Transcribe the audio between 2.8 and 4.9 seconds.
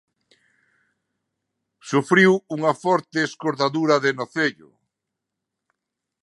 forte escordadura de nocello.